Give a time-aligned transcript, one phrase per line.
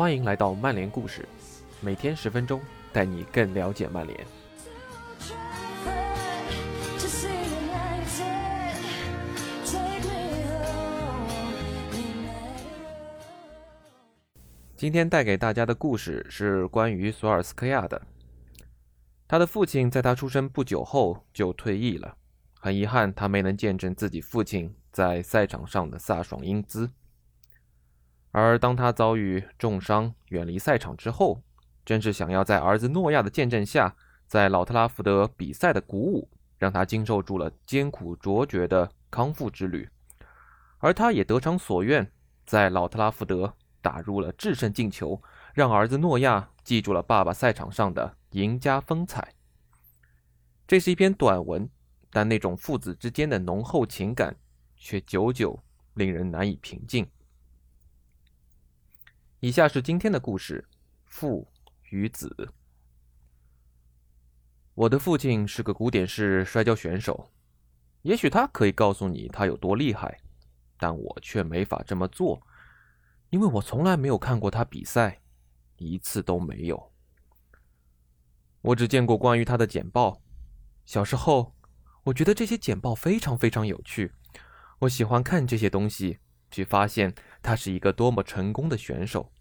[0.00, 1.28] 欢迎来到曼联故事，
[1.82, 2.58] 每天十分钟，
[2.90, 4.18] 带你更了解曼联。
[14.74, 18.00] 今天带给大家的故事是关于索尔斯克亚的。
[19.28, 22.16] 他的父亲在他出生不久后就退役了，
[22.58, 26.90] 很遗憾，他没能见证自己父亲在赛场上的飒爽英姿。
[28.32, 31.42] 而当他遭遇重伤、远离赛场之后，
[31.84, 39.88] 正是想要在儿子诺亚的见证下，在老特拉福德比赛的鼓舞，让他经受住了艰苦卓绝的康复之旅。
[40.78, 42.10] 而他也得偿所愿，
[42.46, 45.20] 在老特拉福德打入了制胜进球，
[45.52, 49.34] 让儿子诺亚记住了爸爸赛场上的赢家风采。
[50.68, 51.68] 这是一篇短文，
[52.12, 54.36] 但那种父子之间的浓厚情感，
[54.76, 55.60] 却久久
[55.94, 57.04] 令人难以平静。
[59.42, 60.68] 以下是今天的故事：
[61.06, 61.48] 父
[61.88, 62.52] 与子。
[64.74, 67.32] 我的父亲是个古典式摔跤选手，
[68.02, 70.20] 也许他可以告诉你他有多厉害，
[70.78, 72.46] 但我却没法这么做，
[73.30, 75.22] 因为我从来没有看过他比赛，
[75.78, 76.92] 一次都没有。
[78.60, 80.20] 我只见过关于他的简报。
[80.84, 81.56] 小时候，
[82.04, 84.12] 我觉得这些简报非常非常有趣，
[84.80, 86.18] 我喜欢看这些东西，
[86.50, 87.14] 去发现。
[87.42, 89.32] 他是一个多么成功的选手！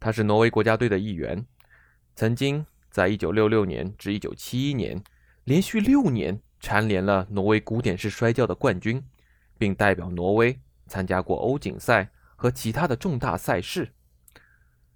[0.00, 1.44] 他是挪威国家队的一员，
[2.14, 5.02] 曾经在1966年至1971年
[5.44, 9.02] 连续六年蝉联了挪威古典式摔跤的冠军，
[9.56, 13.92] 并代表挪威参加过欧锦赛和其他的重大赛事。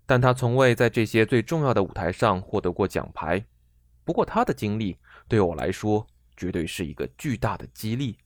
[0.06, 3.44] 但他从未在这些最重要的舞台上获得过奖牌。
[4.04, 8.18] 不过，他的经历对我来说绝对是一个巨大的激励。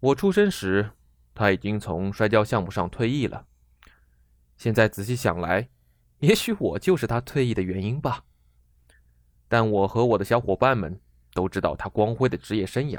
[0.00, 0.90] 我出生时。
[1.34, 3.46] 他已经从摔跤项目上退役了。
[4.56, 5.68] 现在仔细想来，
[6.20, 8.24] 也许我就是他退役的原因吧。
[9.48, 11.00] 但我和我的小伙伴们
[11.34, 12.98] 都知道他光辉的职业生涯。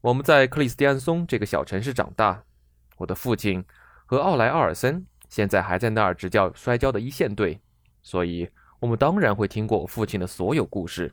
[0.00, 2.44] 我们在克里斯蒂安松这个小城市长大，
[2.98, 3.64] 我的父亲
[4.04, 7.58] 和奥莱奥尔森现在还在那儿执教摔跤的一线队，
[8.02, 11.12] 所以我们当然会听过我父亲的所有故事。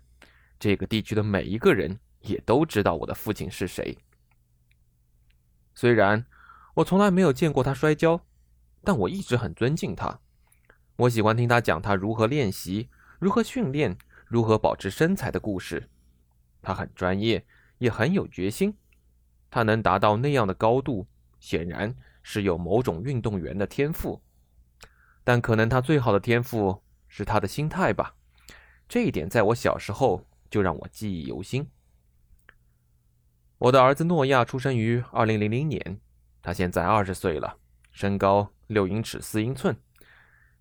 [0.60, 3.98] 这个地区的每一个人也都知道我的父亲是谁。
[5.74, 6.26] 虽然
[6.76, 8.22] 我从来没有见过他摔跤，
[8.84, 10.20] 但我一直很尊敬他。
[10.98, 12.90] 我喜欢听他讲他如何练习、
[13.20, 15.90] 如何训练、如何保持身材的故事。
[16.62, 17.46] 他很专业，
[17.80, 18.78] 也很有决心。
[19.50, 21.08] 他能达到那样的高度，
[21.40, 24.22] 显然是有某种运动员的天赋。
[25.24, 28.16] 但可能他最好的天赋是他的心态吧。
[28.88, 31.68] 这一点在我小时候就让我记忆犹新。
[33.62, 36.00] 我的儿子诺亚出生于二零零零年，
[36.42, 37.58] 他现在二十岁了，
[37.92, 39.78] 身高六英尺四英寸。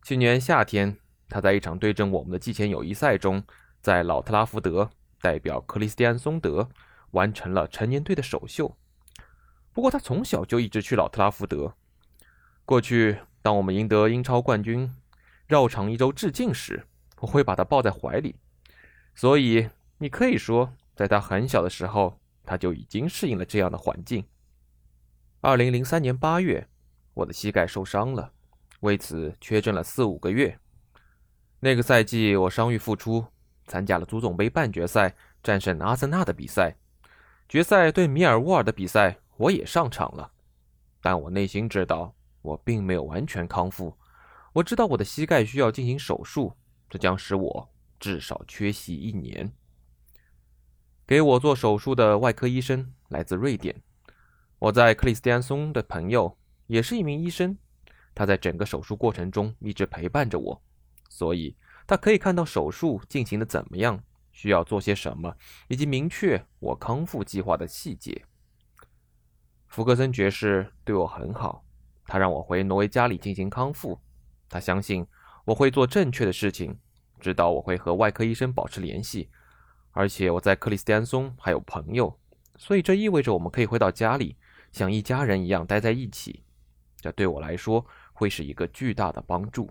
[0.03, 3.43] 去年夏天，他在一场对阵我们的季前友谊赛中，
[3.81, 4.91] 在老特拉福德
[5.23, 6.69] 代表克里斯蒂安松德
[7.13, 8.77] 完成了成年队的首秀。
[9.73, 11.73] 不过，他从小就一直去老特拉福德。
[12.67, 14.95] 过去，当我们赢得英超冠军，
[15.47, 16.85] 绕场一周致敬时，
[17.21, 18.37] 我会把他抱在怀里。
[19.15, 22.20] 所以，你可以说，在他很小的时候。
[22.51, 24.27] 他就已经适应了这样的环境。
[25.41, 26.67] 二零零三年八月，
[27.15, 28.33] 我的膝盖受伤了，
[28.81, 30.59] 为此缺阵了四五个月。
[31.61, 33.25] 那个赛季，我伤愈复出，
[33.69, 36.75] 参加了足总杯半决赛战胜阿森纳的比赛，
[37.49, 40.33] 决赛对米尔沃尔的比赛我也上场了。
[41.01, 42.13] 但我内心知道，
[42.43, 43.97] 我并没有完全康复。
[44.55, 46.53] 我知道我的膝盖需要进行手术，
[46.89, 49.53] 这将使我至少缺席一年。
[51.11, 53.83] 给我做手术的外科医生来自瑞典，
[54.61, 56.39] 我在克里斯蒂安松的朋友
[56.69, 57.59] 也是一名医生，
[58.15, 60.63] 他在整个手术过程中一直陪伴着我，
[61.09, 64.01] 所以他可以看到手术进行的怎么样，
[64.31, 68.25] 需要做些什么，以及明确我康复计划的细节。
[69.67, 71.65] 福格森爵士对我很好，
[72.07, 74.01] 他让我回挪威家里进行康复，
[74.49, 75.05] 他相信
[75.45, 76.79] 我会做正确的事情，
[77.19, 79.29] 知道我会和外科医生保持联系。
[79.93, 82.19] 而且我在克里斯蒂安松还有朋友，
[82.57, 84.37] 所以这意味着我们可以回到家里，
[84.73, 86.43] 像一家人一样待在一起。
[87.01, 89.71] 这对我来说会是一个巨大的帮助。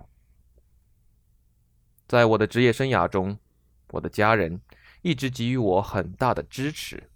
[2.08, 3.38] 在我的职业生涯中，
[3.92, 4.60] 我的家人
[5.04, 7.10] 一直给予我很大的支持。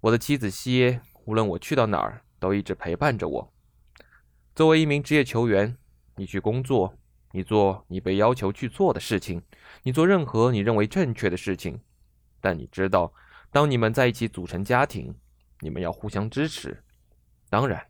[0.00, 3.52] 我的妻子西耶，无论我去到哪儿，都一直陪伴着我。
[4.54, 5.76] 作为一名职业球员，
[6.16, 6.94] 你去工作，
[7.32, 9.42] 你做你被要求去做的事情，
[9.82, 11.78] 你做任何你认为正确的事情。
[12.40, 13.12] 但你知道，
[13.50, 15.14] 当你们在一起组成家庭，
[15.60, 16.82] 你们要互相支持。
[17.48, 17.86] 当然，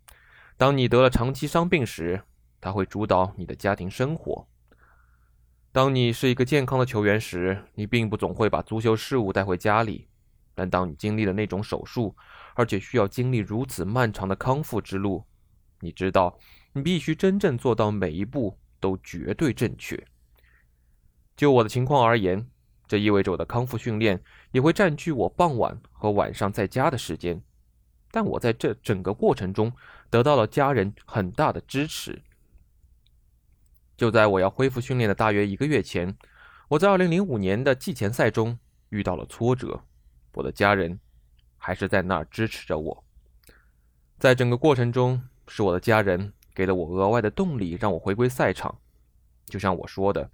[0.56, 2.22] 当你得了长期伤病时，
[2.60, 4.46] 他会主导你的家庭生活。
[5.72, 10.08] 当你是一个健康的球员时，你并不总会把足球事务带回家里。
[10.54, 12.14] 但当你经历了那种手术，
[12.54, 15.24] 而且需要经历如此漫长的康复之路，
[15.78, 16.36] 你知道，
[16.72, 20.02] 你必须真正做到每一步都绝对正确。
[21.36, 22.46] 就我的情况而言，
[22.90, 24.20] 这意味着我的康复训练
[24.50, 27.40] 也会占据我傍晚和晚上在家的时间。
[28.10, 29.72] 但我在这整个过程中
[30.10, 32.20] 得到了家人很大的支持。
[33.96, 36.16] 就在我要恢复训练的大约一个月前，
[36.66, 38.58] 我在2005年的季前赛中
[38.88, 39.80] 遇到了挫折。
[40.34, 40.98] 我的家人
[41.56, 43.04] 还是在那儿支持着我。
[44.18, 48.76] 在整个过程中，是我的家人给了我额外的动力，让我回归赛场。
[49.46, 50.28] 就像我说的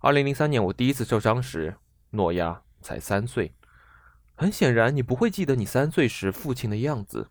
[0.00, 1.76] ，2003年我第一次受伤时，
[2.10, 3.54] 诺亚才三岁。
[4.34, 7.28] 很显然，你不会记得你三岁时父亲的样子。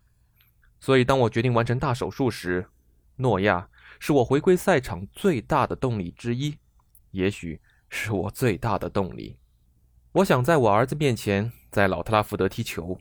[0.80, 2.68] 所以，当我决定完成大手术时，
[3.16, 3.68] 诺亚。
[4.00, 6.56] 是我回归赛场最大的动力之一，
[7.10, 9.36] 也许是我最大的动力。
[10.12, 12.96] 我想在我儿子面前，在老特拉福德踢球。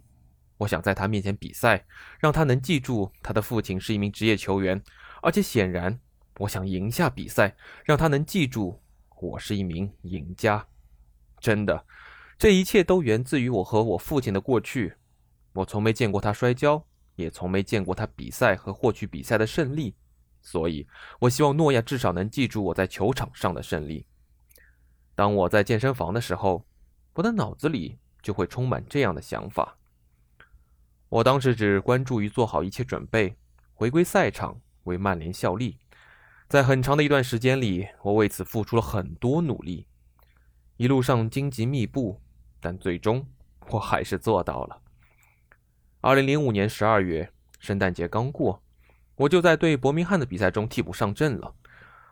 [0.57, 1.85] 我想在他面前比赛，
[2.19, 4.81] 让他能记住他的父亲是一名职业球员。
[5.21, 5.99] 而且显然，
[6.39, 8.81] 我想赢下比赛，让他能记住
[9.19, 10.65] 我是一名赢家。
[11.47, 11.85] 真的，
[12.37, 14.95] 这一切都源自于我和我父亲的过去。
[15.53, 16.85] 我从没见过他摔跤，
[17.15, 19.95] 也从没见过他比赛和获取比赛的胜利。
[20.41, 20.85] 所以，
[21.21, 24.05] 我希望诺亚至少能记住我在球场上的胜利。
[25.15, 26.67] 当我在健身房的时候，
[27.13, 29.77] 我的脑子里就会充满这样的想法。
[31.07, 33.37] 我当时只关注于做好一切准备，
[33.73, 35.79] 回归赛场为曼联效力。
[36.49, 39.87] 在很长的一段时间里，我为此付出了很多努力，
[40.77, 42.21] 一路上荆棘密布，
[42.59, 43.25] 但最终
[43.69, 44.79] 我还是做到了。
[46.01, 48.61] 二零零五年十二月，圣诞节刚过。
[49.15, 51.55] 我就在对伯明翰的比赛中替补上阵了。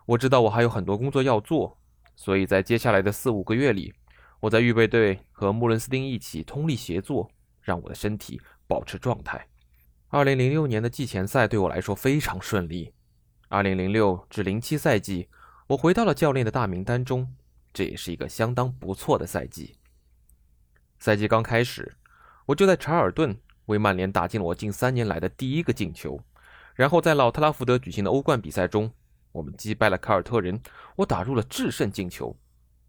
[0.08, 1.78] 我知道我还有很多工作要做，
[2.16, 3.94] 所以在接下来的四五个月里，
[4.40, 7.30] 我在预备队和穆伦斯丁一起通力协作，
[7.62, 9.48] 让我的身体保持状态。
[10.10, 12.92] 二零零六年的季前赛对我来说非常顺利。
[13.48, 15.30] 二零零六至零七赛季，
[15.68, 17.32] 我回到了教练的大名单中，
[17.76, 19.76] 这也是一个相当不错的赛季。
[20.98, 21.98] 赛季刚开始，
[22.46, 26.18] 我就在查尔顿为曼联打进了我近三年来的第一个进球。
[26.74, 28.90] 然后在老特拉福德举行的欧冠比赛中，
[29.34, 30.62] 我们击败了凯尔特人，
[30.96, 32.34] 我打入了制胜进球。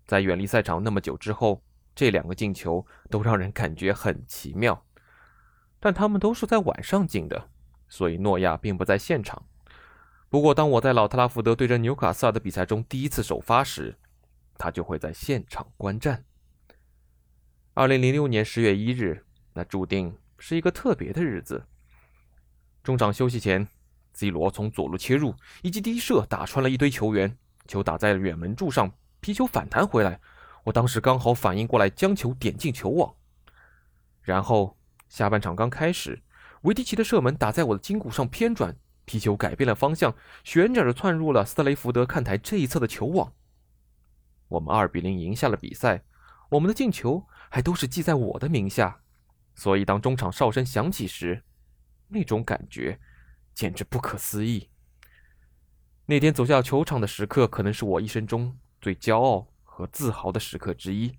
[0.07, 1.61] 在远离赛场那么久之后，
[1.97, 4.85] 这两个进球都让人感觉很奇妙，
[5.81, 7.49] 但他们都是在晚上进的，
[7.89, 9.43] 所以诺亚并不在现场。
[10.29, 13.97] 不过，当我在老特拉福德对阵纽卡斯尔的比赛中第一次首发时，
[14.59, 16.25] 他就会在现场观战。
[17.75, 21.67] 二零零六年十月一日，那注定是一个特别的日子。
[22.83, 23.67] 中场休息前。
[24.19, 27.37] C 罗从左路切入，一记低射打穿了一堆球员，
[27.69, 30.19] 球打在了远门柱上，皮球反弹回来。
[30.65, 33.15] 我当时刚好反应过来，将球点进球网。
[34.23, 34.75] 然后
[35.11, 36.23] 下半场刚开始，
[36.63, 38.75] 维迪奇的射门打在我的筋骨上偏转，
[39.05, 43.31] 皮球改变了方向，旋转着窜入了斯特雷福德看台这一侧的球网。
[44.49, 46.03] 我们二比零赢下了比赛，
[46.51, 49.01] 我们的进球还都是记在我的名下。
[49.55, 51.43] 所以当中场哨声响起时，
[52.09, 53.01] 那种感觉。
[53.55, 54.69] 简直不可思议！
[56.05, 61.17] 那天走下球场的时刻，可能是我一生中最骄傲和自豪的时刻之一。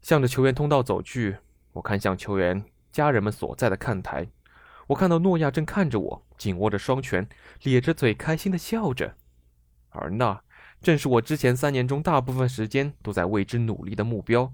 [0.00, 1.38] 向着球员通道走去，
[1.72, 4.28] 我看向球员家人们所在的看台，
[4.86, 7.28] 我看到诺亚正看着我，紧握着双拳，
[7.64, 9.16] 咧着嘴，开心的笑着。
[9.88, 10.40] 而那
[10.82, 14.52] 正是我之前三年中大部分时间都在为之努力的目标。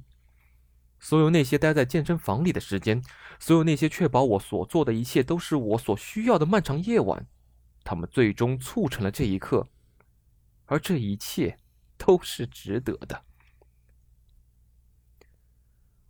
[1.00, 3.02] 所有那些待在健身房里的时间，
[3.38, 7.26] 所有那些确保我所做的一切都是我所需要的漫长夜晚，
[7.84, 9.68] 他们最终促成了这一刻，
[10.66, 11.56] 而这一切
[11.96, 13.22] 都是值得的。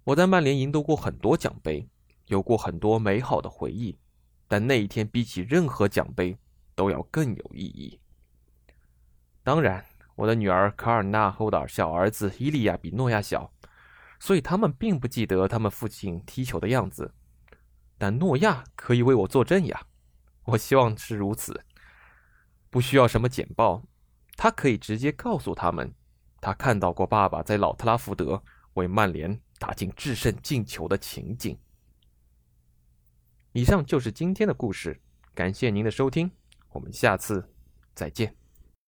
[0.04, 1.86] 我在曼联赢得过很多奖杯，
[2.26, 3.98] 有过很多美好的回忆，
[4.48, 6.34] 但那一天比起任何奖杯
[6.74, 8.00] 都要更有意义。
[9.42, 9.84] 当然，
[10.18, 13.52] 我的女儿卡尔纳和我的小儿子伊利亚比诺亚小。
[14.18, 17.14] 所以他们并不记得他们父亲踢球的样子，
[17.96, 19.86] 但诺亚可以为我作证呀。
[20.42, 21.64] 我希望是如此，
[22.68, 23.84] 不需要什么简报，
[24.36, 25.94] 他可以直接告诉他们，
[26.40, 28.42] 他看到过爸爸在老特拉福德
[28.74, 31.56] 为曼联打进制胜进球的情景。
[33.52, 35.00] 以上就是今天的故事，
[35.32, 36.28] 感谢您的收听，
[36.70, 37.48] 我们下次
[37.94, 38.47] 再见。